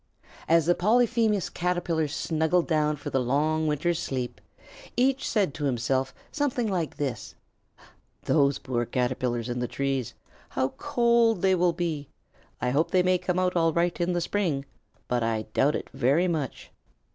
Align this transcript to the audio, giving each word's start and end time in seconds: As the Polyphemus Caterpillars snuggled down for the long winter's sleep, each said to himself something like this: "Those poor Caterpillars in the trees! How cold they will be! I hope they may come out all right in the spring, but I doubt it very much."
As 0.47 0.65
the 0.65 0.73
Polyphemus 0.73 1.51
Caterpillars 1.51 2.15
snuggled 2.15 2.67
down 2.67 2.95
for 2.95 3.11
the 3.11 3.19
long 3.21 3.67
winter's 3.67 3.99
sleep, 3.99 4.41
each 4.97 5.29
said 5.29 5.53
to 5.53 5.65
himself 5.65 6.11
something 6.31 6.67
like 6.67 6.97
this: 6.97 7.35
"Those 8.23 8.57
poor 8.57 8.83
Caterpillars 8.83 9.47
in 9.47 9.59
the 9.59 9.67
trees! 9.67 10.15
How 10.49 10.69
cold 10.69 11.43
they 11.43 11.53
will 11.53 11.73
be! 11.73 12.09
I 12.59 12.71
hope 12.71 12.89
they 12.89 13.03
may 13.03 13.19
come 13.19 13.37
out 13.37 13.55
all 13.55 13.73
right 13.73 14.01
in 14.01 14.13
the 14.13 14.21
spring, 14.21 14.65
but 15.07 15.21
I 15.21 15.43
doubt 15.53 15.75
it 15.75 15.91
very 15.93 16.27
much." 16.27 16.71